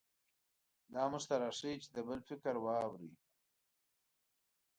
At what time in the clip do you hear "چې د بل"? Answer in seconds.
1.83-2.19